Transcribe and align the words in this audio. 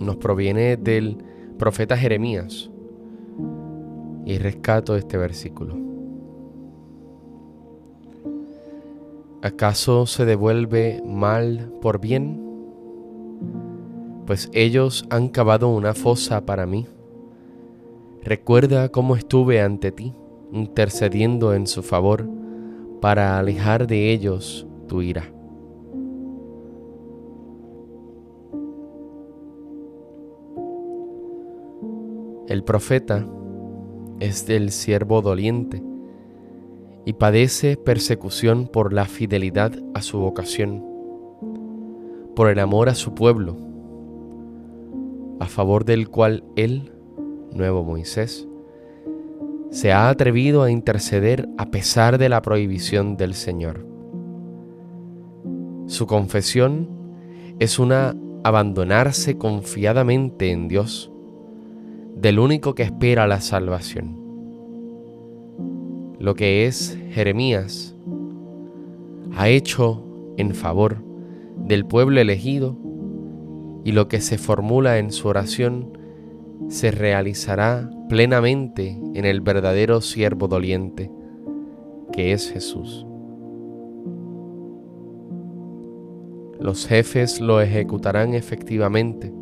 nos 0.00 0.16
proviene 0.16 0.76
del 0.76 1.18
profeta 1.58 1.96
Jeremías 1.96 2.70
y 4.24 4.38
rescato 4.38 4.96
este 4.96 5.16
versículo. 5.16 5.76
¿Acaso 9.42 10.06
se 10.06 10.24
devuelve 10.24 11.00
mal 11.06 11.70
por 11.80 12.00
bien? 12.00 12.42
Pues 14.26 14.50
ellos 14.52 15.06
han 15.10 15.28
cavado 15.28 15.68
una 15.68 15.94
fosa 15.94 16.44
para 16.44 16.66
mí. 16.66 16.86
Recuerda 18.24 18.88
cómo 18.88 19.14
estuve 19.14 19.60
ante 19.60 19.92
ti, 19.92 20.12
intercediendo 20.52 21.54
en 21.54 21.68
su 21.68 21.84
favor, 21.84 22.28
para 23.00 23.38
alejar 23.38 23.86
de 23.86 24.10
ellos 24.10 24.66
tu 24.88 25.00
ira. 25.00 25.35
El 32.56 32.64
profeta 32.64 33.28
es 34.18 34.46
del 34.46 34.70
siervo 34.70 35.20
doliente 35.20 35.82
y 37.04 37.12
padece 37.12 37.76
persecución 37.76 38.66
por 38.66 38.94
la 38.94 39.04
fidelidad 39.04 39.72
a 39.92 40.00
su 40.00 40.18
vocación, 40.20 40.82
por 42.34 42.48
el 42.48 42.58
amor 42.58 42.88
a 42.88 42.94
su 42.94 43.14
pueblo, 43.14 43.58
a 45.38 45.44
favor 45.44 45.84
del 45.84 46.08
cual 46.08 46.44
él, 46.56 46.92
nuevo 47.52 47.84
Moisés, 47.84 48.48
se 49.68 49.92
ha 49.92 50.08
atrevido 50.08 50.62
a 50.62 50.70
interceder 50.70 51.46
a 51.58 51.66
pesar 51.66 52.16
de 52.16 52.30
la 52.30 52.40
prohibición 52.40 53.18
del 53.18 53.34
Señor. 53.34 53.86
Su 55.88 56.06
confesión 56.06 56.88
es 57.58 57.78
una 57.78 58.16
abandonarse 58.44 59.36
confiadamente 59.36 60.52
en 60.52 60.68
Dios, 60.68 61.12
del 62.16 62.38
único 62.38 62.74
que 62.74 62.82
espera 62.82 63.26
la 63.26 63.42
salvación. 63.42 64.16
Lo 66.18 66.34
que 66.34 66.66
es 66.66 66.98
Jeremías 67.10 67.94
ha 69.36 69.48
hecho 69.50 70.02
en 70.38 70.54
favor 70.54 71.04
del 71.58 71.84
pueblo 71.84 72.18
elegido 72.18 72.76
y 73.84 73.92
lo 73.92 74.08
que 74.08 74.22
se 74.22 74.38
formula 74.38 74.98
en 74.98 75.12
su 75.12 75.28
oración 75.28 75.96
se 76.68 76.90
realizará 76.90 77.90
plenamente 78.08 78.98
en 79.14 79.26
el 79.26 79.42
verdadero 79.42 80.00
siervo 80.00 80.48
doliente, 80.48 81.10
que 82.12 82.32
es 82.32 82.50
Jesús. 82.50 83.06
Los 86.58 86.86
jefes 86.86 87.42
lo 87.42 87.60
ejecutarán 87.60 88.32
efectivamente 88.32 89.32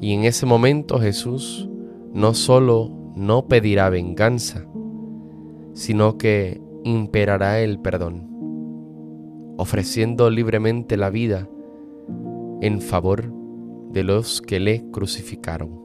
y 0.00 0.12
en 0.12 0.24
ese 0.24 0.46
momento 0.46 0.98
Jesús 0.98 1.68
no 2.16 2.32
solo 2.32 2.90
no 3.14 3.46
pedirá 3.46 3.90
venganza, 3.90 4.64
sino 5.74 6.16
que 6.16 6.62
imperará 6.82 7.60
el 7.60 7.78
perdón, 7.78 9.54
ofreciendo 9.58 10.30
libremente 10.30 10.96
la 10.96 11.10
vida 11.10 11.46
en 12.62 12.80
favor 12.80 13.30
de 13.92 14.02
los 14.02 14.40
que 14.40 14.60
le 14.60 14.90
crucificaron. 14.90 15.84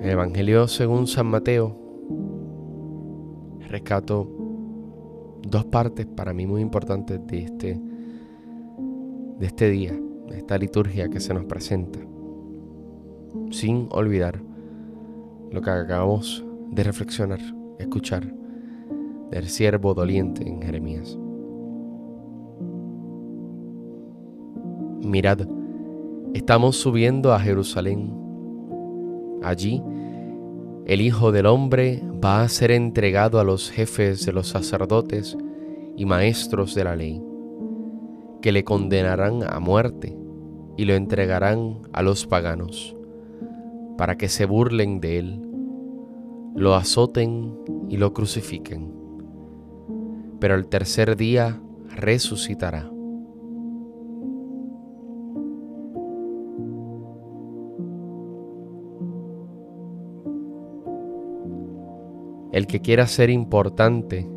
El 0.00 0.10
Evangelio 0.10 0.68
según 0.68 1.08
San 1.08 1.26
Mateo 1.26 1.83
rescato 3.74 4.28
dos 5.42 5.64
partes 5.64 6.06
para 6.06 6.32
mí 6.32 6.46
muy 6.46 6.60
importantes 6.60 7.20
de 7.26 7.38
este, 7.42 7.80
de 9.40 9.46
este 9.46 9.68
día, 9.68 9.92
de 10.28 10.38
esta 10.38 10.56
liturgia 10.56 11.08
que 11.08 11.18
se 11.18 11.34
nos 11.34 11.44
presenta, 11.46 11.98
sin 13.50 13.88
olvidar 13.90 14.40
lo 15.50 15.60
que 15.60 15.70
acabamos 15.70 16.44
de 16.70 16.84
reflexionar, 16.84 17.40
escuchar 17.80 18.32
del 19.32 19.48
siervo 19.48 19.92
doliente 19.92 20.48
en 20.48 20.62
Jeremías. 20.62 21.18
Mirad, 25.02 25.40
estamos 26.32 26.76
subiendo 26.76 27.32
a 27.32 27.40
Jerusalén. 27.40 28.14
Allí 29.42 29.82
el 30.86 31.00
Hijo 31.00 31.32
del 31.32 31.46
Hombre 31.46 32.02
va 32.24 32.42
a 32.42 32.48
ser 32.48 32.70
entregado 32.70 33.38
a 33.38 33.44
los 33.44 33.70
jefes 33.70 34.24
de 34.24 34.32
los 34.32 34.48
sacerdotes 34.48 35.36
y 35.94 36.06
maestros 36.06 36.74
de 36.74 36.84
la 36.84 36.96
ley, 36.96 37.22
que 38.40 38.50
le 38.50 38.64
condenarán 38.64 39.42
a 39.42 39.60
muerte 39.60 40.16
y 40.78 40.86
lo 40.86 40.94
entregarán 40.94 41.80
a 41.92 42.02
los 42.02 42.26
paganos, 42.26 42.96
para 43.98 44.16
que 44.16 44.28
se 44.28 44.46
burlen 44.46 45.00
de 45.00 45.18
él, 45.18 45.42
lo 46.56 46.74
azoten 46.74 47.58
y 47.90 47.98
lo 47.98 48.14
crucifiquen. 48.14 48.90
Pero 50.40 50.54
el 50.54 50.66
tercer 50.66 51.16
día 51.16 51.60
resucitará. 51.94 52.93
El 62.54 62.68
que 62.68 62.80
quiera 62.80 63.08
ser 63.08 63.30
importante 63.30 64.28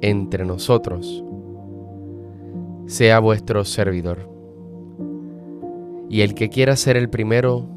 entre 0.00 0.46
nosotros, 0.46 1.22
sea 2.86 3.18
vuestro 3.18 3.66
servidor. 3.66 4.26
Y 6.08 6.22
el 6.22 6.32
que 6.32 6.48
quiera 6.48 6.76
ser 6.76 6.96
el 6.96 7.10
primero, 7.10 7.68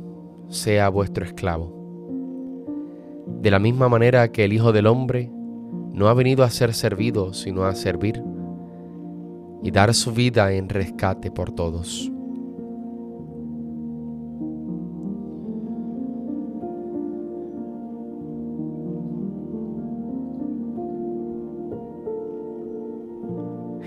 sea 0.48 0.88
vuestro 0.88 1.26
esclavo. 1.26 1.74
De 3.42 3.52
la 3.52 3.60
misma 3.60 3.90
manera 3.90 4.32
que 4.32 4.46
el 4.46 4.54
Hijo 4.54 4.72
del 4.72 4.88
Hombre 4.88 5.30
no 5.92 6.08
ha 6.08 6.14
venido 6.14 6.46
a 6.46 6.50
ser 6.50 6.74
servido, 6.74 7.34
sino 7.34 7.66
a 7.66 7.76
servir 7.76 8.24
y 9.62 9.72
dar 9.72 9.94
su 9.94 10.14
vida 10.14 10.54
en 10.54 10.70
rescate 10.70 11.32
por 11.32 11.52
todos. 11.52 12.10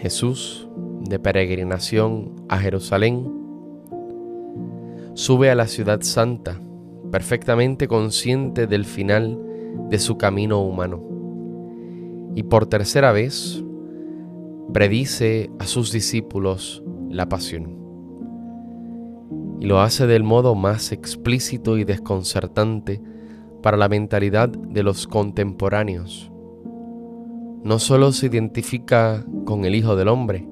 Jesús, 0.09 0.67
de 1.03 1.19
peregrinación 1.19 2.33
a 2.49 2.57
Jerusalén, 2.57 3.31
sube 5.13 5.51
a 5.51 5.55
la 5.55 5.67
ciudad 5.67 6.01
santa, 6.01 6.59
perfectamente 7.13 7.89
consciente 7.89 8.67
del 8.67 8.87
final 8.87 9.39
de 9.91 9.99
su 9.99 10.17
camino 10.17 10.63
humano. 10.63 11.03
Y 12.35 12.45
por 12.45 12.65
tercera 12.65 13.13
vez 13.13 13.63
predice 14.73 15.51
a 15.59 15.67
sus 15.67 15.93
discípulos 15.93 16.83
la 17.11 17.29
pasión. 17.29 17.77
Y 19.61 19.67
lo 19.67 19.83
hace 19.83 20.07
del 20.07 20.23
modo 20.23 20.55
más 20.55 20.91
explícito 20.91 21.77
y 21.77 21.85
desconcertante 21.85 23.03
para 23.63 23.77
la 23.77 23.91
mentalidad 23.91 24.49
de 24.49 24.83
los 24.83 25.07
contemporáneos 25.07 26.33
no 27.65 27.79
solo 27.79 28.13
se 28.13 28.27
identifica 28.27 29.25
con 29.45 29.65
el 29.65 29.75
Hijo 29.75 29.97
del 29.97 30.09
Hombre, 30.09 30.49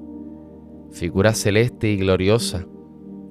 figura 0.91 1.33
celeste 1.33 1.89
y 1.89 1.97
gloriosa, 1.97 2.65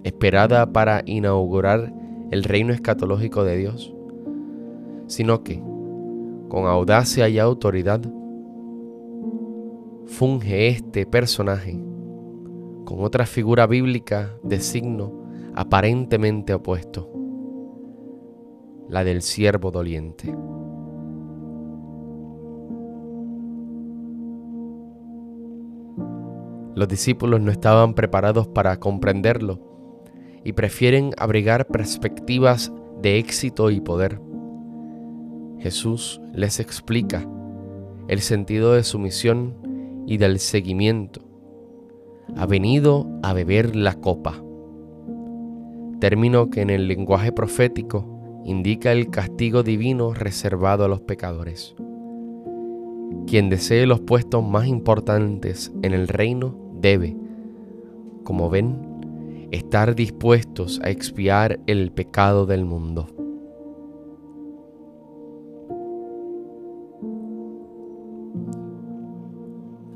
esperada 0.04 0.72
para 0.72 1.02
inaugurar 1.04 1.92
el 2.30 2.44
reino 2.44 2.72
escatológico 2.72 3.44
de 3.44 3.56
Dios, 3.56 3.94
sino 5.06 5.42
que, 5.42 5.62
con 6.48 6.66
audacia 6.66 7.28
y 7.28 7.38
autoridad, 7.38 8.00
funge 10.06 10.68
este 10.68 11.06
personaje 11.06 11.78
con 12.84 13.02
otra 13.02 13.26
figura 13.26 13.66
bíblica 13.66 14.32
de 14.42 14.60
signo 14.60 15.12
aparentemente 15.54 16.54
opuesto, 16.54 17.10
la 18.88 19.02
del 19.02 19.22
siervo 19.22 19.70
doliente. 19.70 20.32
Los 26.76 26.88
discípulos 26.88 27.40
no 27.40 27.50
estaban 27.50 27.94
preparados 27.94 28.48
para 28.48 28.78
comprenderlo 28.78 29.58
y 30.44 30.52
prefieren 30.52 31.12
abrigar 31.16 31.66
perspectivas 31.68 32.70
de 33.00 33.18
éxito 33.18 33.70
y 33.70 33.80
poder. 33.80 34.20
Jesús 35.58 36.20
les 36.34 36.60
explica 36.60 37.26
el 38.08 38.20
sentido 38.20 38.74
de 38.74 38.84
su 38.84 38.98
misión 38.98 40.04
y 40.06 40.18
del 40.18 40.38
seguimiento. 40.38 41.22
Ha 42.36 42.44
venido 42.44 43.08
a 43.22 43.32
beber 43.32 43.74
la 43.74 43.94
copa, 43.94 44.34
término 45.98 46.50
que 46.50 46.60
en 46.60 46.68
el 46.68 46.88
lenguaje 46.88 47.32
profético 47.32 48.42
indica 48.44 48.92
el 48.92 49.08
castigo 49.08 49.62
divino 49.62 50.12
reservado 50.12 50.84
a 50.84 50.88
los 50.88 51.00
pecadores. 51.00 51.74
Quien 53.26 53.48
desee 53.48 53.86
los 53.86 54.00
puestos 54.00 54.44
más 54.44 54.66
importantes 54.66 55.72
en 55.82 55.94
el 55.94 56.06
reino 56.06 56.65
debe, 56.80 57.16
como 58.24 58.50
ven, 58.50 59.48
estar 59.50 59.94
dispuestos 59.94 60.80
a 60.82 60.90
expiar 60.90 61.60
el 61.66 61.92
pecado 61.92 62.46
del 62.46 62.64
mundo. 62.64 63.06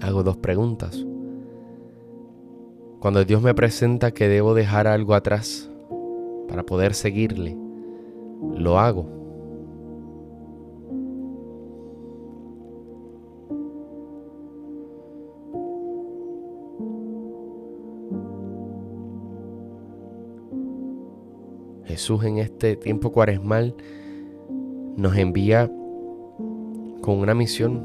Hago 0.01 0.23
dos 0.23 0.37
preguntas. 0.39 1.05
Cuando 3.01 3.25
Dios 3.25 3.43
me 3.43 3.55
presenta 3.55 4.13
que 4.13 4.29
debo 4.29 4.55
dejar 4.55 4.87
algo 4.87 5.15
atrás 5.15 5.71
para 6.49 6.65
poder 6.65 6.95
seguirle, 6.95 7.57
lo 8.55 8.79
hago. 8.79 9.20
Jesús 21.91 22.23
en 22.23 22.39
este 22.39 22.77
tiempo 22.77 23.11
cuaresmal 23.11 23.75
nos 24.97 25.17
envía 25.17 25.69
con 27.01 27.19
una 27.19 27.35
misión 27.35 27.85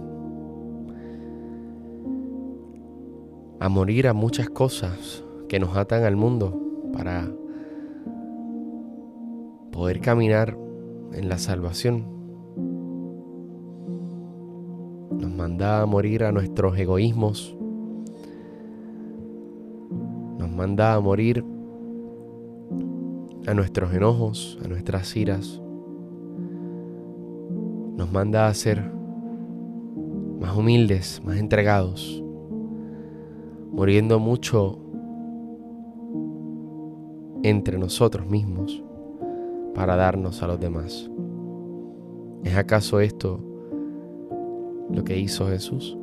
a 3.59 3.67
morir 3.67 4.07
a 4.07 4.13
muchas 4.13 4.47
cosas 4.47 5.23
que 5.49 5.59
nos 5.59 5.75
atan 5.75 6.03
al 6.03 6.15
mundo 6.15 6.55
para 6.93 7.31
poder 9.71 10.01
caminar 10.01 10.55
en 11.13 11.27
la 11.27 11.39
salvación. 11.39 12.05
Nos 15.19 15.31
manda 15.31 15.81
a 15.81 15.85
morir 15.87 16.25
a 16.25 16.31
nuestros 16.31 16.77
egoísmos. 16.77 17.57
Nos 20.37 20.51
manda 20.51 20.93
a 20.93 20.99
morir 20.99 21.43
a 23.47 23.53
nuestros 23.53 23.93
enojos, 23.93 24.59
a 24.63 24.67
nuestras 24.67 25.15
iras. 25.15 25.61
Nos 27.95 28.11
manda 28.11 28.47
a 28.47 28.53
ser 28.53 28.83
más 30.39 30.55
humildes, 30.55 31.21
más 31.23 31.37
entregados, 31.37 32.23
muriendo 33.71 34.19
mucho 34.19 34.79
entre 37.43 37.77
nosotros 37.77 38.25
mismos 38.27 38.83
para 39.73 39.95
darnos 39.95 40.41
a 40.41 40.47
los 40.47 40.59
demás. 40.59 41.09
¿Es 42.43 42.55
acaso 42.55 42.99
esto 42.99 43.39
lo 44.89 45.03
que 45.03 45.17
hizo 45.19 45.47
Jesús? 45.47 45.97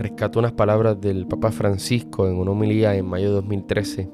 Rescato 0.00 0.38
unas 0.38 0.52
palabras 0.52 0.98
del 0.98 1.26
Papa 1.26 1.50
Francisco 1.52 2.26
en 2.26 2.36
una 2.36 2.52
homilía 2.52 2.96
en 2.96 3.06
mayo 3.06 3.28
de 3.28 3.34
2013, 3.34 4.10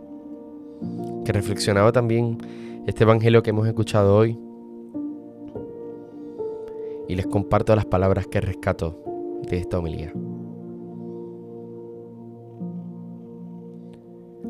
que 1.24 1.32
reflexionaba 1.32 1.92
también 1.92 2.38
este 2.86 3.04
Evangelio 3.04 3.42
que 3.42 3.50
hemos 3.50 3.68
escuchado 3.68 4.16
hoy. 4.16 4.36
Y 7.08 7.14
les 7.14 7.26
comparto 7.28 7.76
las 7.76 7.84
palabras 7.84 8.26
que 8.26 8.40
rescato 8.40 9.00
de 9.48 9.58
esta 9.58 9.78
homilía. 9.78 10.12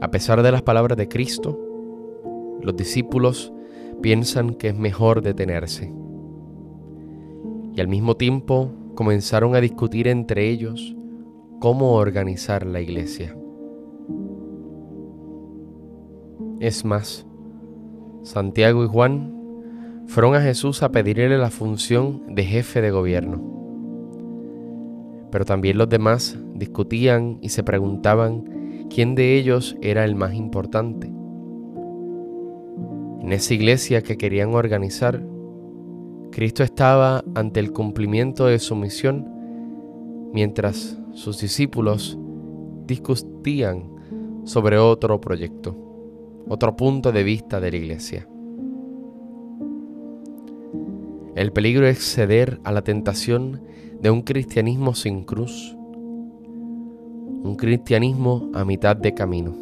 A 0.00 0.10
pesar 0.10 0.42
de 0.42 0.52
las 0.52 0.62
palabras 0.62 0.96
de 0.96 1.08
Cristo, 1.08 1.58
los 2.62 2.74
discípulos 2.76 3.52
piensan 4.00 4.54
que 4.54 4.68
es 4.68 4.76
mejor 4.76 5.20
detenerse. 5.20 5.92
Y 7.74 7.80
al 7.80 7.88
mismo 7.88 8.16
tiempo 8.16 8.70
comenzaron 8.94 9.54
a 9.54 9.60
discutir 9.60 10.08
entre 10.08 10.48
ellos 10.48 10.96
cómo 11.60 11.94
organizar 11.94 12.66
la 12.66 12.80
iglesia. 12.80 13.36
Es 16.60 16.84
más, 16.84 17.26
Santiago 18.22 18.84
y 18.84 18.88
Juan 18.88 19.34
fueron 20.06 20.34
a 20.34 20.40
Jesús 20.40 20.82
a 20.82 20.90
pedirle 20.90 21.36
la 21.38 21.50
función 21.50 22.34
de 22.34 22.44
jefe 22.44 22.80
de 22.80 22.90
gobierno. 22.90 23.42
Pero 25.30 25.44
también 25.44 25.78
los 25.78 25.88
demás 25.88 26.38
discutían 26.54 27.38
y 27.42 27.50
se 27.50 27.62
preguntaban 27.62 28.86
quién 28.88 29.14
de 29.14 29.36
ellos 29.36 29.76
era 29.82 30.04
el 30.04 30.14
más 30.14 30.34
importante. 30.34 31.08
En 33.20 33.32
esa 33.32 33.54
iglesia 33.54 34.02
que 34.02 34.16
querían 34.16 34.54
organizar, 34.54 35.22
Cristo 36.30 36.62
estaba 36.62 37.24
ante 37.34 37.60
el 37.60 37.72
cumplimiento 37.72 38.46
de 38.46 38.58
su 38.58 38.76
misión 38.76 39.26
mientras 40.32 40.98
sus 41.16 41.40
discípulos 41.40 42.18
discutían 42.86 43.90
sobre 44.44 44.76
otro 44.76 45.18
proyecto, 45.18 45.74
otro 46.46 46.76
punto 46.76 47.10
de 47.10 47.24
vista 47.24 47.58
de 47.58 47.70
la 47.70 47.76
iglesia. 47.78 48.28
El 51.34 51.52
peligro 51.52 51.86
es 51.86 52.00
ceder 52.00 52.60
a 52.64 52.72
la 52.72 52.82
tentación 52.82 53.62
de 53.98 54.10
un 54.10 54.20
cristianismo 54.22 54.94
sin 54.94 55.24
cruz, 55.24 55.74
un 55.74 57.56
cristianismo 57.58 58.50
a 58.52 58.66
mitad 58.66 58.94
de 58.94 59.14
camino. 59.14 59.54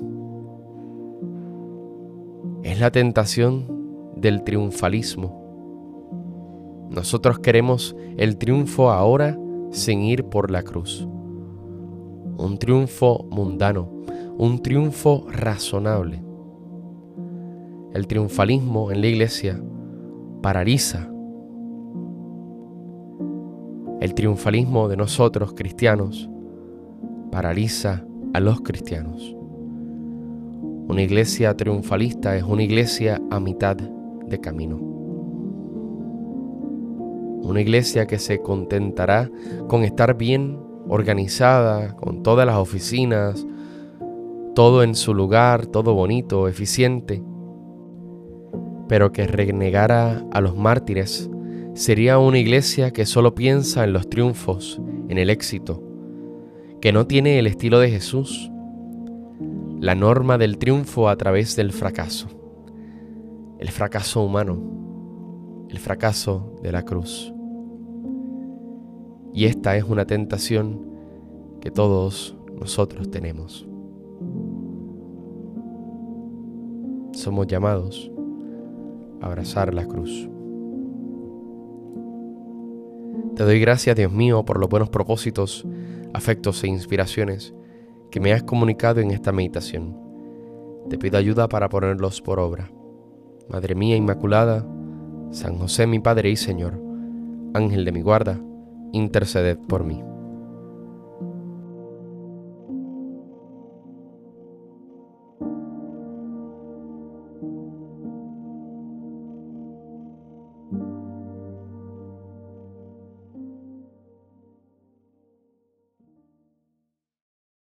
Es 2.65 2.81
la 2.81 2.91
tentación 2.91 4.13
del 4.17 4.43
triunfalismo. 4.43 6.89
Nosotros 6.91 7.39
queremos 7.39 7.95
el 8.17 8.39
triunfo 8.39 8.91
ahora 8.91 9.39
sin 9.71 10.03
ir 10.03 10.25
por 10.25 10.51
la 10.51 10.65
cruz 10.65 11.07
un 12.45 12.59
triunfo 12.59 13.27
mundano, 13.31 13.89
un 14.37 14.63
triunfo 14.63 15.27
razonable. 15.31 16.23
El 17.95 18.07
triunfalismo 18.07 18.91
en 18.91 19.01
la 19.01 19.07
iglesia 19.07 19.63
paraliza. 20.43 21.09
El 24.01 24.15
triunfalismo 24.15 24.89
de 24.89 24.97
nosotros 24.97 25.55
cristianos 25.55 26.29
paraliza 27.31 28.05
a 28.35 28.41
los 28.41 28.61
cristianos. 28.61 29.35
Una 30.87 31.03
iglesia 31.03 31.57
triunfalista 31.57 32.37
es 32.37 32.43
una 32.43 32.63
iglesia 32.63 33.23
a 33.31 33.41
mitad 33.41 33.77
de 33.77 34.39
camino. 34.39 34.77
Una 37.43 37.61
iglesia 37.61 38.07
que 38.07 38.19
se 38.19 38.41
contentará 38.41 39.31
con 39.69 39.85
estar 39.85 40.17
bien 40.17 40.64
organizada, 40.95 41.97
con 41.97 42.23
todas 42.23 42.47
las 42.47 42.57
oficinas, 42.57 43.47
todo 44.55 44.83
en 44.83 44.95
su 44.95 45.15
lugar, 45.15 45.67
todo 45.67 45.95
bonito, 45.95 46.49
eficiente, 46.49 47.23
pero 48.89 49.13
que 49.13 49.27
renegara 49.27 50.25
a 50.33 50.41
los 50.41 50.57
mártires, 50.57 51.29
sería 51.75 52.19
una 52.19 52.39
iglesia 52.39 52.93
que 52.93 53.07
solo 53.07 53.35
piensa 53.35 53.85
en 53.85 53.93
los 53.93 54.09
triunfos, 54.09 54.81
en 55.09 55.19
el 55.19 55.31
éxito, 55.31 55.83
que 56.81 56.93
no 56.93 57.07
tiene 57.07 57.39
el 57.39 57.49
estilo 57.49 57.81
de 57.81 57.91
Jesús, 57.91 58.51
la 59.81 59.95
norma 59.95 60.39
del 60.39 60.59
triunfo 60.59 61.09
a 61.09 61.17
través 61.17 61.57
del 61.57 61.73
fracaso, 61.73 62.29
el 63.59 63.71
fracaso 63.71 64.23
humano, 64.23 65.67
el 65.69 65.79
fracaso 65.79 66.55
de 66.63 66.73
la 66.73 66.85
cruz. 66.85 67.34
Y 69.35 69.47
esta 69.47 69.77
es 69.77 69.83
una 69.83 70.07
tentación 70.07 70.79
que 71.61 71.73
todos 71.73 72.37
nosotros 72.57 73.11
tenemos. 73.11 73.67
Somos 77.13 77.49
llamados 77.49 78.13
a 79.21 79.27
abrazar 79.27 79.75
la 79.75 79.87
cruz. 79.87 80.29
Te 83.35 83.43
doy 83.43 83.59
gracias, 83.59 83.97
Dios 83.97 84.13
mío, 84.13 84.45
por 84.45 84.61
los 84.61 84.71
buenos 84.71 84.89
propósitos, 84.89 85.67
afectos 86.13 86.63
e 86.63 86.69
inspiraciones 86.69 87.53
que 88.13 88.21
me 88.21 88.33
has 88.33 88.45
comunicado 88.45 89.01
en 89.01 89.11
esta 89.11 89.33
meditación. 89.33 89.99
Te 90.89 90.97
pido 90.97 91.19
ayuda 91.19 91.49
para 91.49 91.69
ponerlos 91.69 92.23
por 92.23 92.39
obra. 92.39 92.71
Madre 93.49 93.75
mía 93.75 93.97
Inmaculada, 93.97 94.65
San 95.33 95.59
José 95.59 95.89
mi 95.89 95.99
Padre 95.99 96.31
y 96.31 96.37
Señor, 96.37 96.81
Ángel 97.53 97.85
de 97.85 97.91
mi 97.91 98.03
guarda, 98.03 98.41
interceded 98.95 99.59
por 99.59 99.85
mí. 99.85 100.14